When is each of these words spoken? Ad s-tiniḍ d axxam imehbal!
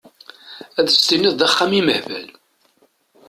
Ad 0.79 0.87
s-tiniḍ 0.91 1.33
d 1.35 1.41
axxam 1.47 1.71
imehbal! 1.79 2.27